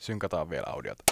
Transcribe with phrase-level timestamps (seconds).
[0.00, 1.04] Synkataan vielä audiota.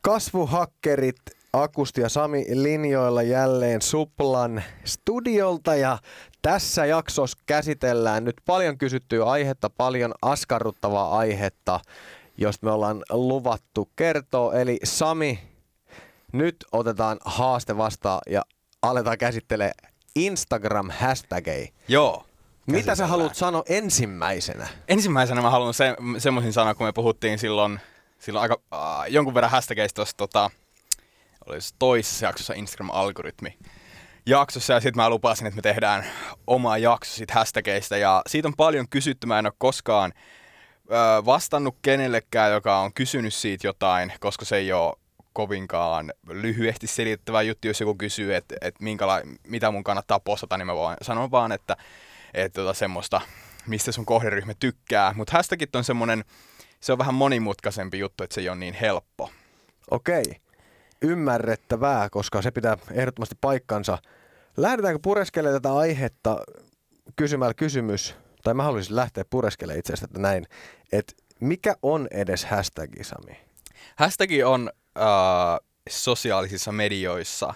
[0.00, 1.16] Kasvuhakkerit
[1.52, 5.98] Akusti ja Sami linjoilla jälleen Suplan studiolta ja
[6.42, 11.80] tässä jaksossa käsitellään nyt paljon kysyttyä aihetta, paljon askarruttavaa aihetta,
[12.36, 14.54] josta me ollaan luvattu kertoa.
[14.54, 15.40] Eli Sami,
[16.32, 18.42] nyt otetaan haaste vastaan ja
[18.82, 19.72] aletaan käsittelee
[20.18, 21.72] Instagram-hashtageja.
[21.88, 22.24] Joo.
[22.70, 24.68] Mitä sä haluat sanoa ensimmäisenä?
[24.88, 27.80] Ensimmäisenä mä haluan se, semmoisin sanoa, kun me puhuttiin silloin,
[28.18, 30.50] silloin aika, äh, jonkun verran hashtageista tuossa tota,
[31.46, 33.58] olisi toisessa jaksossa Instagram-algoritmi
[34.26, 36.04] jaksossa ja sitten mä lupasin, että me tehdään
[36.46, 40.12] oma jakso siitä hashtageista ja siitä on paljon kysytty, mä en ole koskaan
[40.92, 44.94] ö, vastannut kenellekään, joka on kysynyt siitä jotain, koska se ei ole
[45.32, 50.74] kovinkaan lyhyesti selittävä juttu, jos joku kysyy, että, minkäla- mitä mun kannattaa postata, niin mä
[50.74, 51.76] voin sanoa vaan, että,
[52.34, 53.20] että tota semmoista,
[53.66, 55.12] mistä sun kohderyhmä tykkää.
[55.16, 56.24] Mutta hashtagit on semmoinen,
[56.80, 59.30] se on vähän monimutkaisempi juttu, että se ei ole niin helppo.
[59.90, 60.24] Okei,
[61.02, 63.98] ymmärrettävää, koska se pitää ehdottomasti paikkansa.
[64.56, 66.44] Lähdetäänkö pureskelemaan tätä aihetta
[67.16, 70.46] kysymällä kysymys, tai mä haluaisin lähteä pureskelemaan itse asiassa että näin,
[70.92, 73.36] että mikä on edes hashtagi, Sami?
[73.96, 75.04] Hashtag on äh,
[75.88, 77.54] sosiaalisissa medioissa äh,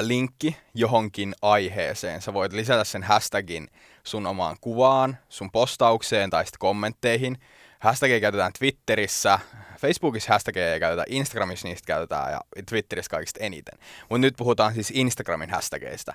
[0.00, 2.22] linkki johonkin aiheeseen.
[2.22, 3.68] Sä voit lisätä sen hashtagin
[4.06, 7.38] sun omaan kuvaan, sun postaukseen tai sitten kommentteihin.
[7.78, 9.38] Hashtagia käytetään Twitterissä,
[9.78, 13.78] Facebookissa hashtagia ei käytetä, Instagramissa niistä käytetään ja Twitterissä kaikista eniten.
[14.00, 16.14] Mutta nyt puhutaan siis Instagramin hashtageista.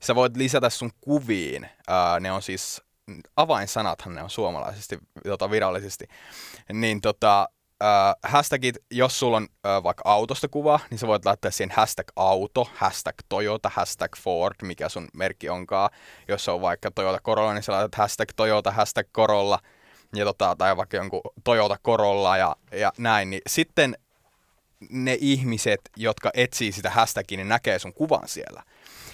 [0.00, 1.68] Sä voit lisätä sun kuviin,
[2.20, 2.82] ne on siis,
[3.36, 6.04] avainsanathan ne on suomalaisesti, tota, virallisesti,
[6.72, 7.48] niin tota,
[7.82, 12.06] äh, hashtagit, jos sulla on äh, vaikka autosta kuva, niin sä voit laittaa siihen hashtag
[12.16, 15.90] auto, hashtag Toyota, hashtag Ford, mikä sun merkki onkaan.
[16.28, 19.58] Jos on vaikka Toyota Corolla, niin sä laitat hashtag Toyota, hashtag Corolla,
[20.14, 23.96] ja tota, tai vaikka jonkun Toyota Corolla ja, ja näin, niin sitten
[24.90, 28.62] ne ihmiset, jotka etsii sitä hashtagia, niin näkee sun kuvan siellä.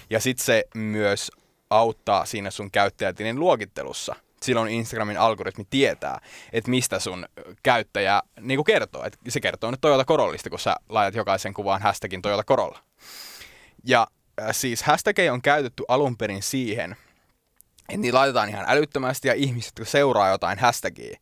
[0.09, 1.31] Ja sitten se myös
[1.69, 6.19] auttaa siinä sun käyttäjätilin luokittelussa silloin Instagramin algoritmi tietää,
[6.53, 7.25] että mistä sun
[7.63, 9.03] käyttäjä niin kuin kertoo.
[9.05, 12.79] Et se kertoo nyt Toyota Corollista, kun sä laitat jokaisen kuvaan hashtagin Toyota Corolla.
[13.83, 14.07] Ja
[14.41, 16.91] äh, siis hashtageja on käytetty alun perin siihen,
[17.89, 21.17] että niitä laitetaan ihan älyttömästi ja ihmiset, kun seuraa jotain hashtagia,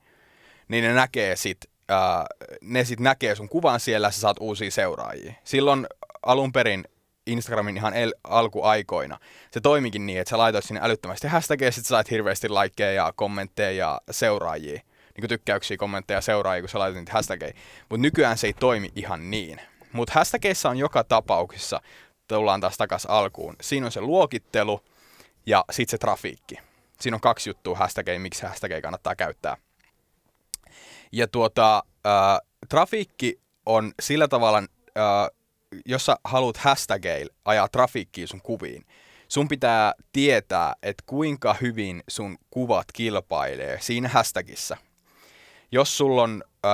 [0.67, 1.57] niin ne näkee sit,
[1.91, 2.25] äh,
[2.61, 5.33] ne sit näkee sun kuvan siellä ja sä saat uusia seuraajia.
[5.43, 5.87] Silloin
[6.25, 6.85] alun perin
[7.27, 9.17] Instagramin ihan el- alkuaikoina.
[9.51, 13.13] Se toimikin niin, että sä laitoit sinne älyttömästi hashtagia, sit sä sait hirveästi likeja ja
[13.15, 14.73] kommentteja ja seuraajia.
[14.73, 17.53] Niin kuin tykkäyksiä, kommentteja ja seuraajia, kun sä laitat niitä hashtagia.
[17.89, 19.61] Mutta nykyään se ei toimi ihan niin.
[19.93, 21.81] Mutta hashtageissa on joka tapauksessa,
[22.27, 24.81] tullaan taas takas alkuun, siinä on se luokittelu
[25.45, 26.55] ja sitten se trafiikki.
[26.99, 29.57] Siinä on kaksi juttua hashtagia, miksi hashtagia kannattaa käyttää.
[31.11, 32.39] Ja tuota, äh,
[32.69, 34.63] trafiikki on sillä tavalla äh,
[35.85, 38.85] jos sä haluat hashtageilla ajaa trafiikkiin sun kuviin,
[39.27, 44.77] sun pitää tietää, että kuinka hyvin sun kuvat kilpailee siinä hashtagissa.
[45.71, 46.71] Jos sulla on äh,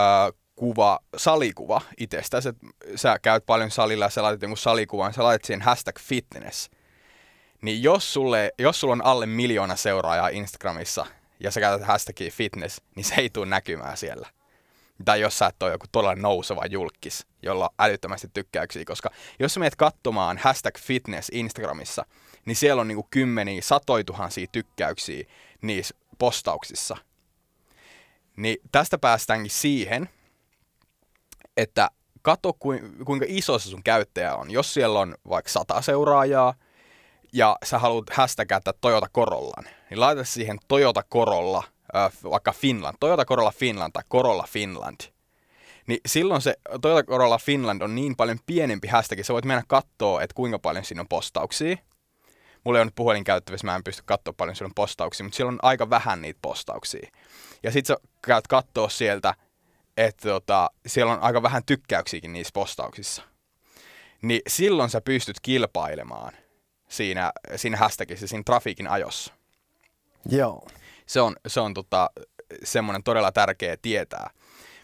[0.55, 2.53] kuva, salikuva itsestä, että
[2.95, 6.69] sä käyt paljon salilla sä laitat jonkun salikuvan, sä laitat siihen hashtag fitness,
[7.61, 11.05] niin jos, sulle, jos sulla on alle miljoona seuraajaa Instagramissa
[11.39, 14.27] ja sä käytät hashtagia fitness, niin se ei tule näkymään siellä
[15.05, 19.09] tai jos sä et ole joku todella nouseva julkis, jolla on älyttömästi tykkäyksiä, koska
[19.39, 22.05] jos sä menet katsomaan hashtag fitness Instagramissa,
[22.45, 25.27] niin siellä on niinku kymmeniä, satoi tuhansia tykkäyksiä
[25.61, 26.97] niissä postauksissa.
[28.37, 30.09] Niin tästä päästäänkin siihen,
[31.57, 31.89] että
[32.21, 32.53] katso
[33.05, 34.51] kuinka iso se sun käyttäjä on.
[34.51, 36.53] Jos siellä on vaikka sata seuraajaa
[37.33, 41.63] ja sä haluat hashtagata Toyota Corollan, niin laita siihen Toyota Corolla–
[41.95, 45.01] äh, vaikka Finland, Toyota Corolla Finland tai Corolla Finland,
[45.87, 50.21] niin silloin se Toyota Corolla Finland on niin paljon pienempi hashtag, sä voit mennä katsoa,
[50.21, 51.77] että kuinka paljon siinä on postauksia.
[52.63, 55.35] Mulla ei ole nyt puhelin käyttävissä, mä en pysty katsoa paljon siinä on postauksia, mutta
[55.37, 57.09] siellä on aika vähän niitä postauksia.
[57.63, 59.33] Ja sit sä käyt katsoa sieltä,
[59.97, 63.21] että tota, siellä on aika vähän tykkäyksiäkin niissä postauksissa.
[64.21, 66.33] Niin silloin sä pystyt kilpailemaan
[66.87, 69.33] siinä, siinä hashtagissa, siinä trafiikin ajossa.
[70.29, 70.67] Joo
[71.07, 72.09] se on, se on tota,
[72.63, 74.29] semmoinen todella tärkeä tietää.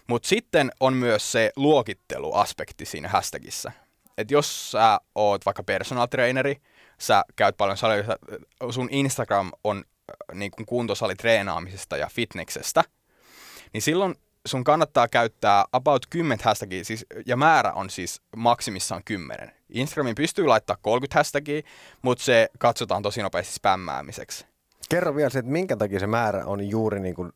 [0.07, 3.71] Mutta sitten on myös se luokitteluaspekti siinä hashtagissa.
[4.17, 6.57] Et jos sä oot vaikka personal traineri,
[6.99, 8.15] sä käyt paljon salilla,
[8.71, 12.83] sun Instagram on äh, niin kuin kuntosalitreenaamisesta ja fitneksestä,
[13.73, 14.15] niin silloin
[14.45, 19.51] sun kannattaa käyttää about 10 hashtagia, siis, ja määrä on siis maksimissaan 10.
[19.69, 21.61] Instagramin pystyy laittaa 30 hashtagia,
[22.01, 24.52] mutta se katsotaan tosi nopeasti spämmäämiseksi.
[24.89, 27.31] Kerro vielä se, että minkä takia se määrä on juuri niin kuin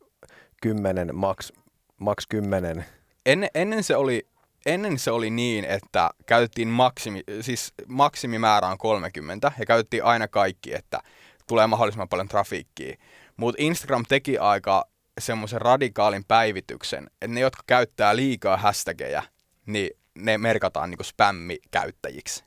[0.62, 1.52] 10 maks
[1.98, 2.84] maks 10.
[3.26, 4.26] Ennen, ennen, se oli,
[4.66, 10.74] ennen se oli niin, että käytettiin maksimi, siis maksimimäärä on 30 ja käytettiin aina kaikki,
[10.74, 11.00] että
[11.46, 12.96] tulee mahdollisimman paljon trafiikkiä.
[13.36, 14.84] Mutta Instagram teki aika
[15.20, 19.22] semmoisen radikaalin päivityksen, että ne, jotka käyttää liikaa hashtageja,
[19.66, 22.44] niin ne merkataan niinku spämmikäyttäjiksi.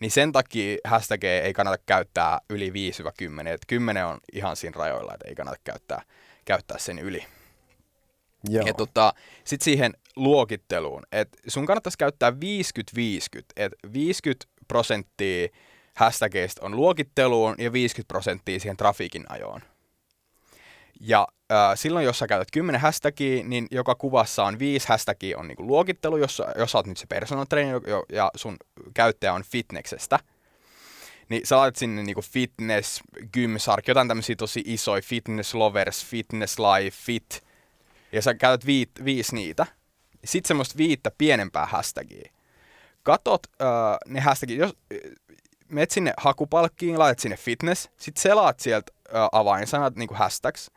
[0.00, 3.46] Niin sen takia hashtageja ei kannata käyttää yli 5-10.
[3.48, 6.02] Et 10 on ihan siinä rajoilla, että ei kannata käyttää,
[6.44, 7.24] käyttää sen yli.
[8.48, 8.66] Joo.
[8.66, 9.12] Ja tota,
[9.44, 12.34] sitten siihen luokitteluun, että sun kannattaisi käyttää 50-50,
[13.56, 15.48] että 50 prosenttia
[15.96, 19.60] hashtageista on luokitteluun ja 50 prosenttia siihen trafiikin ajoon.
[21.00, 25.48] Ja äh, silloin, jos sä käytät 10 hashtagia, niin joka kuvassa on 5 hashtagia on
[25.48, 27.80] niinku luokittelu, jos, jos sä oot nyt se personal trainer
[28.12, 28.56] ja sun
[28.94, 30.18] käyttäjä on fitneksestä.
[31.28, 33.00] Niin sä laitat sinne niinku fitness,
[33.32, 37.44] gymsark, jotain tämmöisiä tosi isoja, fitness lovers, fitness life, fit,
[38.12, 39.66] ja sä käytät viit, viisi niitä.
[40.24, 42.30] Sitten semmoista viittä pienempää hashtagia.
[43.02, 43.68] Katot äh,
[44.06, 44.76] ne hashtagit, jos
[45.68, 48.97] menet sinne hakupalkkiin, laitat sinne fitness, sitten selaat sieltä äh,
[49.32, 50.70] avainsanat, niin kuin hashtags,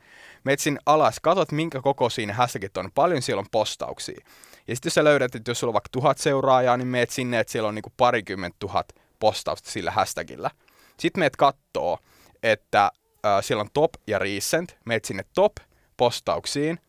[0.44, 4.22] menet sinne alas, katot minkä koko siinä hashtagit on, paljon siellä on postauksia.
[4.68, 7.40] Ja sitten jos sä löydät, että jos sulla on vaikka tuhat seuraajaa, niin meet sinne,
[7.40, 10.52] että siellä on niin kuin parikymmentä tuhat postausta sillä hashtagillä.
[11.00, 12.00] Sitten meet kattoo,
[12.44, 12.92] että
[13.26, 15.54] äh, siellä on top ja recent, meet sinne top
[15.98, 16.80] postauksiin,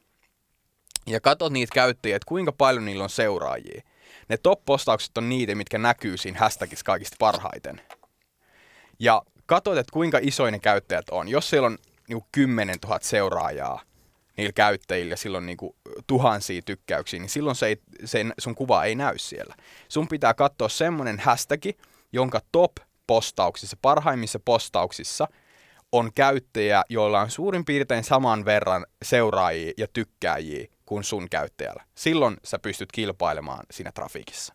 [1.07, 3.83] ja katsot niitä käyttäjiä, että kuinka paljon niillä on seuraajia.
[4.29, 7.81] Ne top-postaukset on niitä, mitkä näkyy siinä hashtagissa kaikista parhaiten.
[8.99, 11.29] Ja katsot, että kuinka isoja ne käyttäjät on.
[11.29, 11.79] Jos siellä on
[12.09, 13.81] niinku 10 000 seuraajaa
[14.37, 19.19] niillä käyttäjillä silloin niinku tuhansia tykkäyksiä, niin silloin se ei, se, sun kuva ei näy
[19.19, 19.55] siellä.
[19.89, 21.63] Sun pitää katsoa semmoinen hashtag,
[22.13, 25.29] jonka top-postauksissa, parhaimmissa postauksissa
[25.93, 31.85] on käyttäjä, joilla on suurin piirtein saman verran seuraajia ja tykkääjiä kuin sun käyttäjällä.
[31.95, 34.55] Silloin sä pystyt kilpailemaan siinä trafiikissa.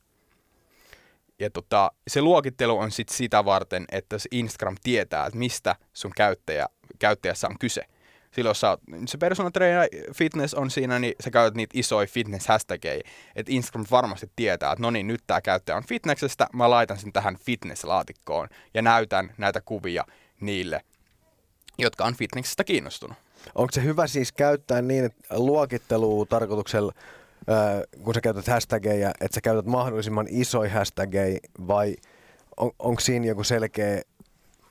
[1.40, 6.12] Ja tota, se luokittelu on sit sitä varten, että se Instagram tietää, että mistä sun
[6.16, 6.68] käyttäjä,
[7.00, 7.82] käyttäjässä on kyse.
[8.32, 12.48] Silloin jos sä, se personal trainer fitness on siinä, niin sä käytät niitä isoja fitness
[12.48, 13.02] hashtageja.
[13.36, 17.14] Että Instagram varmasti tietää, että no niin, nyt tää käyttäjä on fitnessistä, mä laitan sen
[17.14, 20.04] tähän fitness-laatikkoon ja näytän näitä kuvia
[20.42, 20.82] niille,
[21.78, 23.18] jotka on fitnessistä kiinnostunut.
[23.56, 26.94] Onko se hyvä siis käyttää niin, että luokittelu tarkoituksella,
[28.04, 31.96] kun sä käytät hashtageja, että sä käytät mahdollisimman isoja hashtageja vai
[32.58, 34.02] on, onko siinä joku selkeä,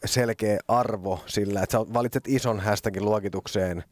[0.05, 3.85] selkeä arvo sillä, että sä valitset ison hashtagin luokitukseen,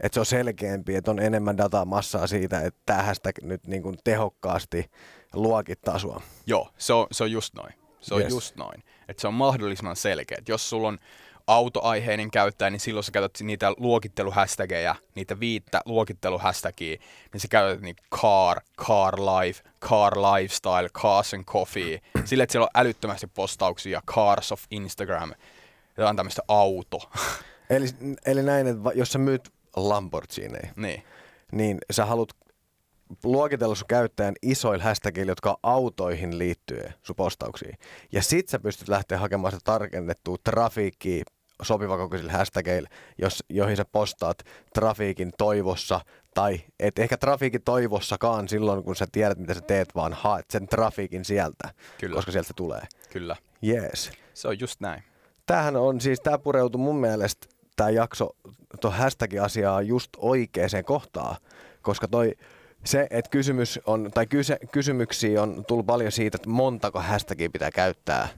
[0.00, 3.96] että se on selkeämpi, että on enemmän datamassaa siitä, että tämä hashtag nyt niin kuin
[4.04, 4.90] tehokkaasti
[5.32, 6.22] luokittaa sua.
[6.46, 7.74] Joo, se on, se on just noin.
[8.00, 8.30] Se on yes.
[8.30, 8.82] just noin.
[9.08, 10.38] Että se on mahdollisimman selkeä.
[10.38, 10.98] Et jos sulla on
[11.46, 16.96] autoaiheinen käyttäjä, niin silloin sä käytät niitä luokitteluhästägejä, niitä viittä luokitteluhästägiä,
[17.32, 22.00] niin sä käytät niin car, car life, car lifestyle, cars and coffee.
[22.24, 25.32] Sille, että siellä on älyttömästi postauksia, cars of Instagram,
[25.96, 27.10] ja on tämmöistä auto.
[27.70, 27.86] Eli,
[28.26, 31.02] eli näin, että jos sä myyt Lamborghini, niin.
[31.52, 32.28] niin sä haluat
[33.24, 37.78] luokitella sun käyttäjän isoilla hashtagilla, jotka autoihin liittyen sun postauksiin.
[38.12, 41.24] Ja sit sä pystyt lähteä hakemaan sitä tarkennettua trafiikkiä
[41.62, 42.88] sopivakokoisille hashtageille,
[43.18, 44.38] jos, joihin sä postaat
[44.74, 46.00] trafiikin toivossa,
[46.34, 50.66] tai et ehkä trafiikin toivossakaan silloin, kun sä tiedät, mitä sä teet, vaan haet sen
[50.66, 51.70] trafiikin sieltä,
[52.00, 52.14] Kyllä.
[52.14, 52.82] koska sieltä se tulee.
[53.12, 53.36] Kyllä.
[53.62, 54.10] Jees.
[54.34, 55.02] Se on just näin.
[55.46, 57.46] Tämähän on siis, tämä pureutuu mun mielestä,
[57.76, 58.36] tämä jakso,
[58.80, 61.36] tuo hashtag-asiaa just oikeaan kohtaan,
[61.82, 62.32] koska toi
[62.84, 67.70] se, että kysymys on, tai kyse, kysymyksiä on tullut paljon siitä, että montako hashtagia pitää
[67.70, 68.28] käyttää.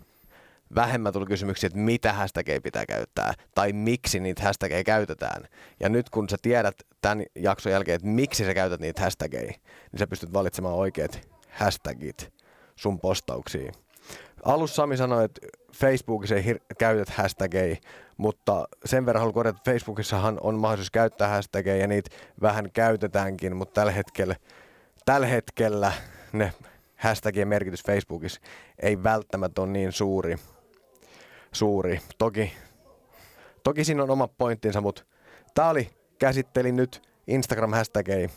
[0.75, 5.44] Vähemmän tuli kysymyksiä, että mitä hashtagia pitää käyttää, tai miksi niitä hashtagia käytetään.
[5.80, 9.98] Ja nyt kun sä tiedät tämän jakson jälkeen, että miksi sä käytät niitä hashtagia, niin
[9.98, 12.32] sä pystyt valitsemaan oikeat hashtagit
[12.76, 13.72] sun postauksiin.
[14.44, 17.76] Alussa Sami sanoi, että Facebookissa ei hir- käytät hashtageja,
[18.16, 22.10] mutta sen verran haluan korjata, että Facebookissahan on mahdollisuus käyttää hashtageja ja niitä
[22.42, 24.37] vähän käytetäänkin, mutta tällä hetkellä,
[25.04, 25.92] tällä hetkellä
[26.32, 26.52] ne
[26.96, 28.40] hashtagien merkitys Facebookissa
[28.82, 30.37] ei välttämättä ole niin suuri.
[31.52, 32.00] Suuri.
[32.18, 32.52] Toki,
[33.64, 35.02] toki siinä on oma pointtinsa, mutta
[35.54, 38.30] tämä oli, käsittelin nyt Instagram-hashtageja.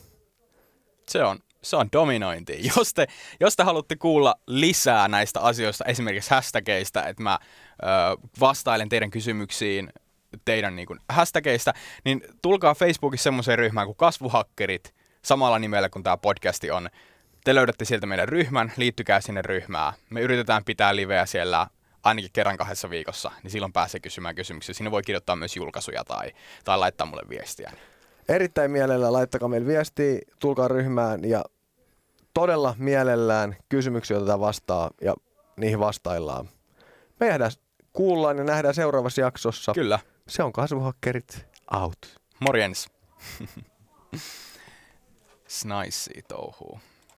[1.07, 2.59] Se on se on dominointi.
[2.75, 3.07] Jos te,
[3.39, 7.39] jos te haluatte kuulla lisää näistä asioista, esimerkiksi hashtageista, että mä
[7.83, 7.85] ö,
[8.39, 9.89] vastailen teidän kysymyksiin
[10.45, 11.73] teidän niin kuin, hashtageista,
[12.05, 16.89] niin tulkaa Facebookissa semmoiseen ryhmään kuin Kasvuhakkerit, samalla nimellä kuin tämä podcasti on.
[17.43, 19.93] Te löydätte sieltä meidän ryhmän, liittykää sinne ryhmään.
[20.09, 21.67] Me yritetään pitää liveä siellä
[22.03, 24.73] ainakin kerran kahdessa viikossa, niin silloin pääsee kysymään kysymyksiä.
[24.73, 26.31] Sinne voi kirjoittaa myös julkaisuja tai,
[26.65, 27.71] tai laittaa mulle viestiä.
[28.29, 31.43] Erittäin mielellään laittakaa meille viestiä, tulkaa ryhmään ja
[32.33, 35.13] todella mielellään kysymyksiä otetaan vastaan ja
[35.57, 36.49] niihin vastaillaan.
[37.19, 37.51] Me jäädään,
[37.93, 39.73] kuullaan ja nähdään seuraavassa jaksossa.
[39.73, 39.99] Kyllä.
[40.27, 41.97] Se on kasvuhakkerit out.
[42.39, 42.89] Morjens.
[45.47, 46.79] Snaissia touhuu.